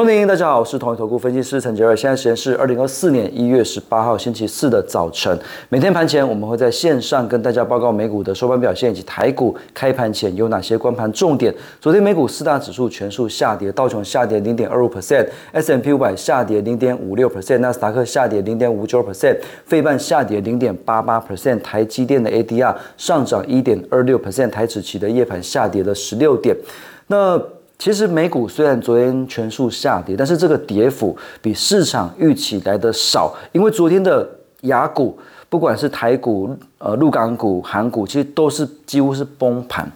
[0.00, 1.94] 众朋友大家好，我是统一投顾分析师陈杰瑞。
[1.94, 5.38] 现在时间是二零二四年一月十八号星期四的早晨。
[5.68, 11.54] 每天盘前我们会在线上跟大家报告美股的收盘表现以及台股开盘前有哪些关盘重点。
[11.82, 19.36] 昨天美股四大指数全数下跌，道琼下跌零点二五 percent，S M P 五百下跌零点五六 percent，纳斯达克下跌零点五九 percent，
[19.66, 26.56] 费半下跌零点八八 percent，台积电的 A D R 上涨一点二六 percent，台指期的夜盘下跌了十六点。
[27.08, 27.38] 那
[27.80, 34.28] 其实美股虽然昨天全数下跌，但是这个跌幅比市场预期来的少，因为昨天的
[34.60, 39.90] 雅股，不管是台股、呃陆港股、韩股，其实都是几乎是崩盘，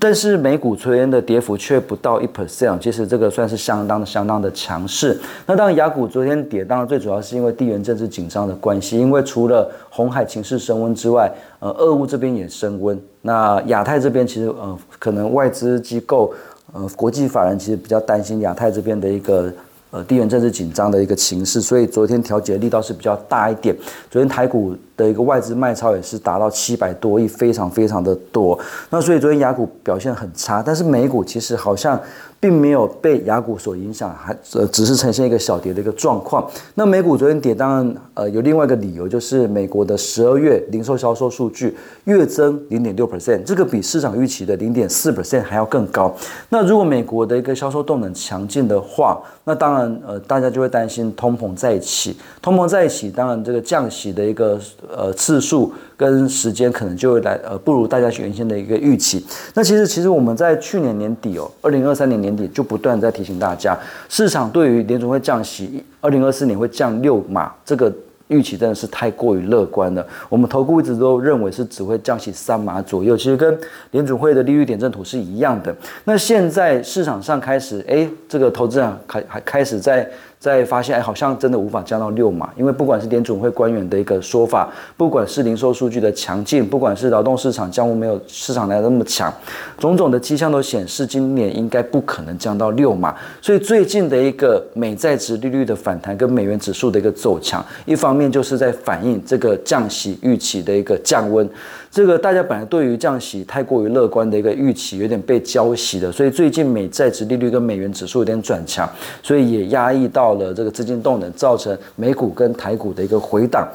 [0.00, 5.16] 但是美股昨天的跌幅却不到一 percent，其实这个算是相当的、相当的强势。
[5.46, 16.34] 那当然雅股昨天跌，当然最主要是因为地缘政治紧张的关系，因为除了红海情势升温之外，呃，俄乌这边也升温，那亚太这边其实呃可能外资机构。
[16.72, 19.50] 呃，国际法人其实比较担心亚太这边的一个
[19.90, 23.76] 呃地缘政治紧张的一个情势，所以昨天调节力道是比较大一点。
[24.10, 28.58] 昨天台股的一个外资卖超也是达到七百多亿，非常非常的多。
[28.90, 32.00] 那所以昨天雅股表现很差，但是美股其实好像。
[32.40, 36.48] 并没有被雅股所影响，还呃只是呈现一个小跌的一个状况。
[36.76, 46.14] 那美股昨天跌，当然呃有另外一个理由，就是美国的十二月零售销售数据月增零点六 percent，这个比市场预期的零点四 percent 还要更高。
[46.48, 59.22] 那如果美国的一个销售动能强劲的话，那当然呃大家就会担心通膨在一起，通膨在一起，当然这个降息的一个呃次数跟时间可能就会来呃不如大家原先的一个预期。
[59.54, 62.34] 那其实其实我们在去年年底哦，二零二三年年。
[62.38, 63.76] 底就不断在提醒大家，
[64.08, 67.92] 市场对于联总会降息，二零二四年会降六码，这个
[68.28, 70.06] 预期真的是太过于乐观了。
[70.28, 73.58] 我们投顾一直都认为是只会降息三码左右，其实跟
[73.90, 75.74] 联储会的利率点阵图是一样的。
[76.04, 80.08] 那现在市场上开始，哎，这个投资人开还开始在。
[80.38, 89.32] 在发现，哎，好像真的无法降到六码，因为不管是联总会官员的一个说法，不管是零售数据的强劲，不管是劳动市场降温没有市场来的那么强，
[89.78, 93.14] 种种的迹象都显示今年应该不可能降到六码。
[93.42, 101.48] 所以最近的一个美债值利率的反弹跟美元指数的一个走强，一方面就是在反映这个降息预期的一个降温。
[101.90, 108.88] 这个大家本来对于降息太过于乐观的一个预期，有点被浇熄了，所以最近美债值利率跟美元指数有点转强，
[109.22, 113.66] 所以也压抑到到了这个资金动能，造成美股跟台股的一个回档。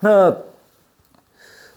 [0.00, 0.34] 那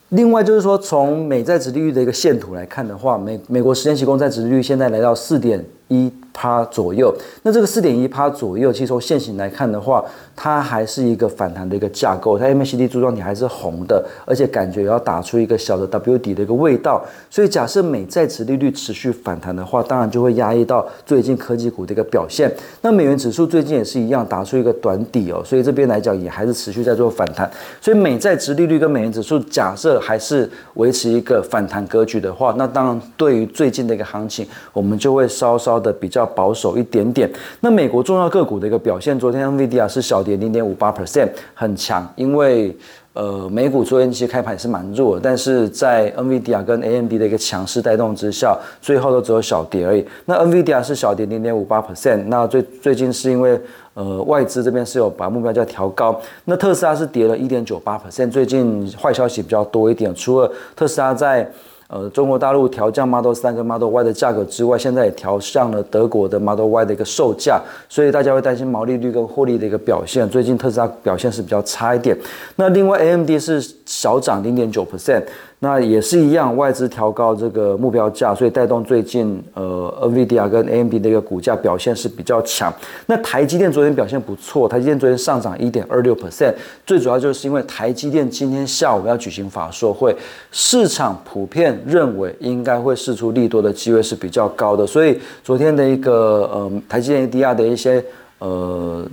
[0.10, 6.12] 另外就是说，从美债值利率的一个线图来看的话，美美国十年期公债值利率现在来到四点一。
[6.36, 10.04] 趴左右，那这个四点一趴左右，其实从现形来看的话，
[10.36, 17.02] 它还是一个反弹的一个架构，它 MACD 柱状体还是红的，而且感觉要打出一个小的 W 底的一个味道。
[17.30, 22.54] 所以假设美债值利率持续反弹的话，当然就会压抑到最近科技股的一个表现。
[22.82, 27.50] 那美元指数最近也是一样打出一个短底哦，所以这边来讲也还是持续在做反弹。
[27.80, 36.25] 所以美债值利率跟美元指数假设还是维持一个反弹格局的话，那当然对于最近的一个行情，我们就会稍稍的比较。
[36.26, 37.30] 保守一点点。
[37.60, 42.08] 那美国重要个股的一个表现，昨天 NVIDIA 是小跌零点五八 percent，很强。
[42.16, 42.76] 因为
[43.14, 50.06] 呃，美股昨天其实开盘也是蛮弱的，但是在 NVIDIA 跟 AMD 的一个强势带动之下，最后都只有小跌而已。
[50.26, 53.58] 那 NVIDIA 是小跌零点五八 percent，那最最近是因为
[53.94, 56.20] 呃外资这边是有把目标价调高。
[56.44, 61.50] 那特斯拉是跌了一点九八 percent，最近坏消息比较多一点，除了特斯拉在
[61.88, 70.28] 呃，中国大陆调降 Model 3跟 Model Y 的价格之外，现在也调降了德国的 Model Y 的一个售价，所以大家会担心毛利率跟获利的一个表现。
[70.30, 72.18] 最近特斯拉表现是比较差一点。
[72.56, 75.24] 那另外 AMD 是小涨零点九 percent。
[75.66, 82.72] 那也是一样，外资调高这个目标价，所以带动最近呃，NVIDIA 跟 AMD 的一个股价表现是比较强。
[83.08, 86.54] 那台积电昨天表现不错，台积电昨天上涨一点二六 percent，
[86.86, 90.16] 最主要就是因为台积电今天下午要举行法说会，
[90.52, 98.06] 市场普遍认为应该会试出利多的机会是比较高的，所以昨天的一个呃台积电 ADR 的一些
[98.38, 99.04] 呃。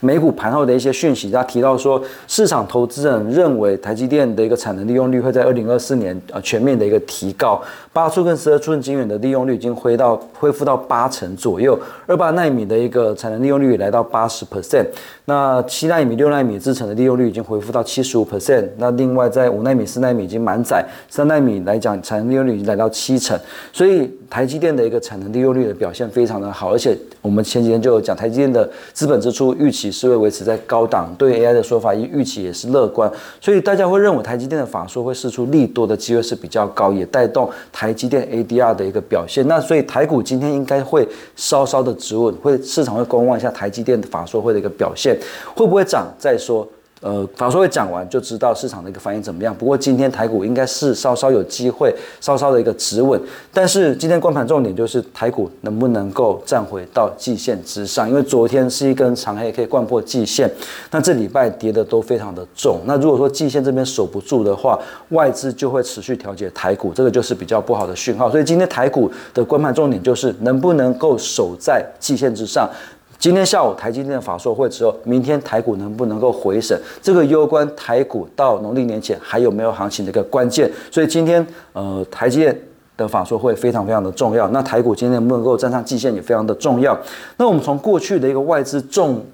[0.00, 7.60] 美股盘后的一些讯息，他提到说，市场投资人认为台积电的一个产能利用率会在二零二四年呃全面的一个提高，
[7.92, 14.84] 八寸跟十二寸晶圆的利用率已经回到恢复到八成左右，二八纳米的一个产能利用率来到八十 percent，
[15.24, 23.38] 那七纳米、六纳米制程的利用率已经恢复到七十五 percent，那另外在五纳米、四纳米已经满载，三纳米来讲产能利用率已经来到七成，
[23.72, 29.85] 所以台积电的一个产能利用率的表现非常的好，而且我们前几天就有讲台积电的资本支出预期。
[29.90, 33.10] 是会维持在高档，对 AI 的说法预期也是乐观，
[33.40, 39.46] 所以大家会认为台积电的法说会试出利多的机会是比较高，也带动台积电 ADR 的一个表现。
[39.48, 45.18] 那所以台股今天应该会稍稍的止稳，会市场会观望一下台积电的法说会的一个表现，
[45.54, 46.66] 会不会涨再说。
[47.02, 49.54] 呃，法说会讲完就知道市场的一个反应怎么样。
[49.54, 53.20] 不过今天台股应该是稍稍有机会，稍稍的一个止稳。
[53.52, 60.50] 但是今天关盘重点就是台股能不能够站回到季线之上，因为昨天是一根长黑可以贯破季线，
[60.90, 62.80] 那这礼拜跌的都非常的重。
[62.86, 64.78] 那如果说季线这边守不住的话，
[65.10, 68.30] 外资就会持续调节台股，这个就是比较不好的讯号。
[68.30, 72.68] 所以今天台股的关盘重点就是能不能够守在季线之上。
[73.18, 80.70] 今天下午台积电法说会之后，明天台股能不能够回审，这个攸关台股到农历年前还有没有行情的一个关键。
[80.90, 82.60] 所以今天呃台积电
[82.96, 84.48] 的法说会非常非常的重要。
[84.48, 86.96] 那台股今天能不能够站上季线也非常的重要。
[87.36, 89.24] 那我们从过去的一个外资重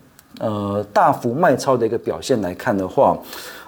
[0.41, 3.17] 呃大幅卖超的一个表现来看的话，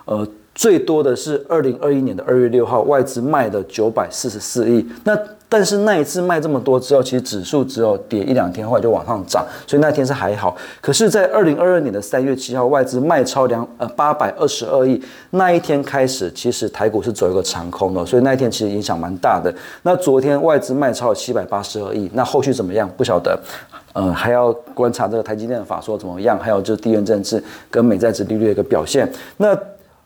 [0.05, 4.87] 呃最多的是二零二一年的二月六号外资卖了九百四十四亿。
[5.05, 10.57] 那但是那一次卖这么多之后，其实指数只有跌一两天，后来就往上涨，所以那天是还好。
[10.81, 19.55] 可是，在二零二二年的三月七号，外资卖超两呃八百二十二亿，那一天开始，其实台股是走一个长空的，所以那一天其实影响蛮大的。
[19.83, 23.39] 那昨天外资卖超七百八十二亿，那后续怎么样不晓得，
[23.93, 27.41] 嗯，还要观察这个台积电的法说怎么样，还有就是地缘政治
[27.71, 29.09] 跟美债值利率的一个表现。
[29.37, 29.57] 那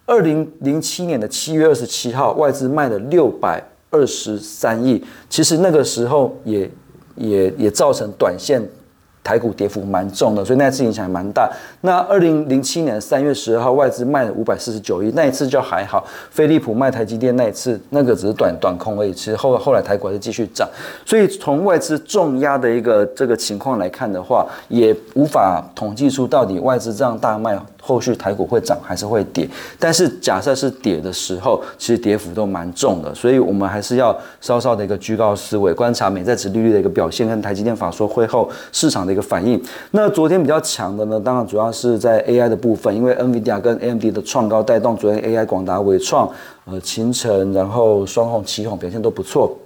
[0.09, 3.63] 二零零七年的七月二十七号，外资卖了六百。
[3.91, 6.71] 二十三亿，其实那个时候也
[7.17, 8.63] 也也造成短线
[9.29, 11.53] 台股跌幅蛮重的，所以那次影响蛮大。
[11.83, 16.03] 那二零零七年三月十二号，外资卖了五百四十九亿，那一次就还好。
[16.31, 19.13] 飞利浦卖台积电那一次，那个只是短短空而已。
[19.13, 20.67] 其实后后来台股还是继续涨，
[21.05, 27.61] 所以从外资重压的一个这个情况来看的话，也无法统计出到底外资这样大卖。
[27.81, 29.49] 后续台股会涨还是会跌？
[29.79, 39.61] 但是假设是跌的时候，其实跌幅都蛮重的，所以我们还是要稍稍的一个居高思维，观察美债值利率的一个表现，跟台积电法说会后市场的反应。
[39.91, 46.29] 那昨天比较强的呢，当然主要是在 AI 的部分，因为 NVIDIA 跟 AMD 的创高带动昨天 AI 广达、伟创、
[46.65, 49.57] 呃秦晨，然后双红、奇宏表现都不错。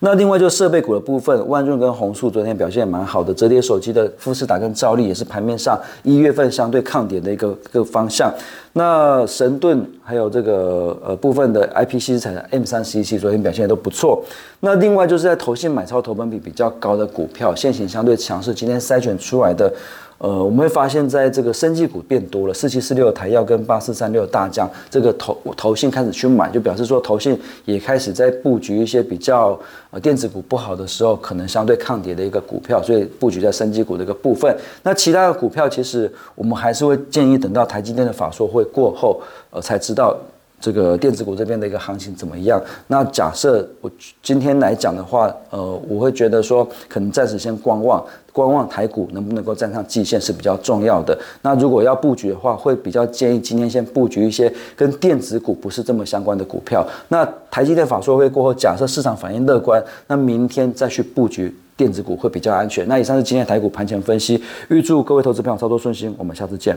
[0.00, 8.32] 那另外就设备股的部分，万润跟宏树昨天表现也蛮好的，折叠手机的富士达跟兆利也是盘面上一月份相对抗跌的一个个方向。
[8.78, 14.22] 那神盾还有这个呃部分的 IPC 资产 M 三十一昨天表现都不错。
[14.60, 19.72] 那另外就是在投信买超投本比比较高的股票，现行相对强势，今天筛选出来的。
[20.18, 29.56] 呃，我们会发现，在这个生技股变多了，四七四六台药跟八四三六大疆，这个投投信开始去买，就表示说投信也开始在布局一些比较
[29.92, 34.52] 呃电子股不好的时候，可能相对抗跌的一个股票，所以布局在生技股的一个部分。
[34.82, 39.20] 那其他的股票，其实我们还是会建议等到台积电的法说会过后，
[39.50, 40.16] 呃，才知道。
[40.60, 42.60] 这个电子股这边的一个行情怎么样？
[42.88, 43.88] 那假设我
[44.20, 51.16] 今天来讲的话，呃，我会觉得说，可能暂时先观望，观望台股能不能够站上季线是比较重要的。
[51.42, 56.84] 那如果要布局的话，会比较建议今天先布局一些跟电子股不是这么相关的股票。
[57.06, 62.84] 那台积电法说会过后，假设市场反应乐观，那明天再去布局电子股会比较安全。
[62.88, 66.76] 那以上是今天台股盘前分析，预祝各位投资朋友操作顺心，我们下次见。